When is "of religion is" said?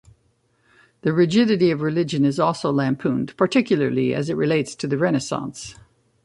1.69-2.39